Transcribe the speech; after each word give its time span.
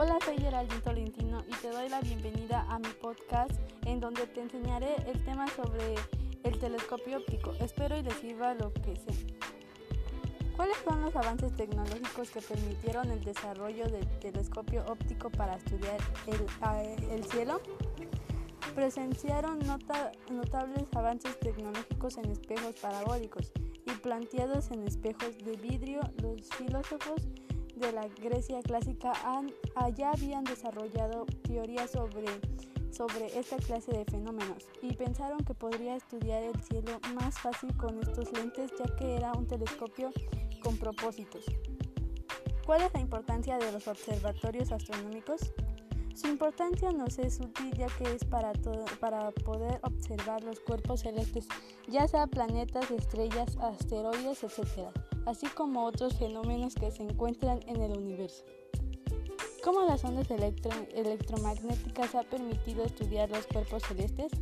Alvin 0.00 0.80
Tolentino 0.80 1.44
y 1.46 1.52
te 1.56 1.68
doy 1.68 1.90
la 1.90 2.00
bienvenida 2.00 2.64
a 2.70 2.78
mi 2.78 2.88
podcast 3.02 3.52
en 3.84 4.00
donde 4.00 4.26
te 4.26 4.40
enseñaré 4.40 4.94
el 5.06 5.22
tema 5.24 5.46
sobre 5.48 5.94
el 6.42 6.58
telescopio 6.58 7.18
óptico. 7.18 7.52
Espero 7.60 7.98
y 7.98 8.02
les 8.02 8.14
sirva 8.14 8.54
lo 8.54 8.72
que 8.72 8.96
sé. 8.96 9.12
¿Cuáles 10.56 10.78
son 10.88 11.02
los 11.02 11.14
avances 11.14 11.54
tecnológicos 11.54 12.30
que 12.30 12.40
permitieron 12.40 13.10
el 13.10 13.22
desarrollo 13.22 13.90
del 13.90 14.08
telescopio 14.20 14.86
óptico 14.88 15.28
para 15.28 15.56
estudiar 15.56 15.98
el, 16.26 17.10
el 17.10 17.24
cielo? 17.26 17.60
Presenciaron 18.74 19.58
nota, 19.60 20.12
notables 20.30 20.84
avances 20.96 21.38
tecnológicos 21.40 22.16
en 22.16 22.30
espejos 22.30 22.74
parabólicos 22.80 23.52
y 23.84 23.90
planteados 23.98 24.70
en 24.70 24.86
espejos 24.88 25.36
de 25.44 25.56
vidrio. 25.56 26.00
Los 26.22 26.48
filósofos 26.56 27.20
de 27.80 27.92
la 27.92 28.06
Grecia 28.22 28.60
clásica 28.62 29.12
han, 29.24 29.52
allá 29.74 30.10
habían 30.12 30.44
desarrollado 30.44 31.24
teorías 31.42 31.90
sobre, 31.90 32.26
sobre 32.90 33.38
esta 33.38 33.56
clase 33.56 33.90
de 33.92 34.04
fenómenos 34.04 34.68
y 34.82 34.94
pensaron 34.94 35.38
que 35.40 35.54
podría 35.54 35.96
estudiar 35.96 36.42
el 36.42 36.60
cielo 36.62 37.00
más 37.14 37.38
fácil 37.38 37.74
con 37.76 37.98
estos 38.00 38.30
lentes 38.32 38.70
ya 38.78 38.96
que 38.96 39.16
era 39.16 39.32
un 39.32 39.46
telescopio 39.46 40.12
con 40.62 40.76
propósitos. 40.76 41.44
¿Cuál 42.66 42.82
es 42.82 42.92
la 42.92 43.00
importancia 43.00 43.58
de 43.58 43.72
los 43.72 43.88
observatorios 43.88 44.70
astronómicos? 44.70 45.52
Su 46.14 46.26
importancia 46.28 46.92
nos 46.92 47.18
es 47.18 47.40
útil 47.40 47.72
ya 47.72 47.86
que 47.86 48.04
es 48.14 48.24
para, 48.24 48.52
para 49.00 49.30
poder 49.30 49.80
observar 49.82 50.44
los 50.44 50.60
cuerpos 50.60 51.00
celestes, 51.00 51.48
ya 51.88 52.06
sea 52.06 52.26
planetas, 52.26 52.90
estrellas, 52.90 53.56
asteroides, 53.56 54.44
etc., 54.44 54.90
así 55.26 55.46
como 55.48 55.84
otros 55.84 56.16
fenómenos 56.18 56.74
que 56.74 56.90
se 56.90 57.02
encuentran 57.02 57.60
en 57.66 57.82
el 57.82 57.96
universo. 57.96 58.44
¿Cómo 59.62 59.82
las 59.82 60.04
ondas 60.04 60.28
electromagnéticas 60.30 62.14
ha 62.14 62.22
permitido 62.22 62.84
estudiar 62.84 63.28
los 63.30 63.46
cuerpos 63.46 63.82
celestes? 63.82 64.32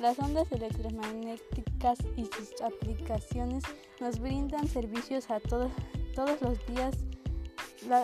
Las 0.00 0.18
ondas 0.18 0.50
electromagnéticas 0.50 1.98
y 2.16 2.24
sus 2.24 2.60
aplicaciones 2.62 3.62
nos 4.00 4.18
brindan 4.18 4.66
servicios 4.66 5.30
a 5.30 5.40
todos 5.40 5.70
los 6.40 6.66
días 6.66 6.96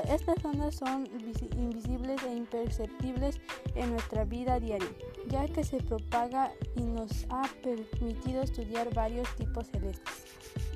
estas 0.08 0.44
ondas 0.44 0.76
son 0.76 1.08
invisibles 1.56 2.22
e 2.22 2.36
imperceptibles 2.36 3.40
en 3.74 3.90
nuestra 3.90 4.24
vida 4.24 4.60
diaria, 4.60 4.88
ya 5.28 5.48
que 5.48 5.64
se 5.64 5.78
propaga 5.78 6.52
y 6.76 6.82
nos 6.82 7.26
ha 7.30 7.42
permitido 7.62 8.42
estudiar 8.42 8.94
varios 8.94 9.28
tipos 9.34 9.66
celestes. 9.66 10.71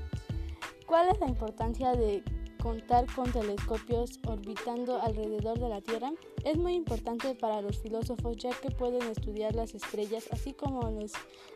¿Cuál 0.87 1.09
es 1.09 1.19
la 1.19 1.27
importancia 1.27 1.93
de 1.95 2.23
contar 2.63 3.07
con 3.13 3.31
telescopios 3.33 4.21
orbitando 4.25 5.03
alrededor 5.03 5.59
de 5.59 5.69
la 5.69 5.81
Tierra? 5.81 6.13
Es 6.45 6.57
muy 6.57 6.75
importante 6.75 7.35
para 7.35 7.61
los 7.61 7.79
filósofos 7.79 8.37
ya 8.37 8.51
que 8.51 8.71
pueden 8.71 9.03
estudiar 9.03 9.57
las 9.57 9.75
estrellas 9.75 10.29
así 10.31 10.53
como 10.53 10.89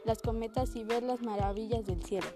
las 0.04 0.20
cometas 0.20 0.74
y 0.74 0.82
ver 0.82 1.04
las 1.04 1.22
maravillas 1.22 1.86
del 1.86 2.02
cielo. 2.02 2.26